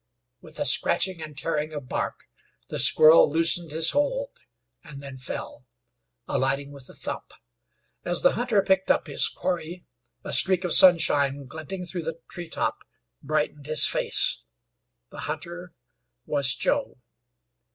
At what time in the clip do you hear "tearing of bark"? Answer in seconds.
1.37-2.21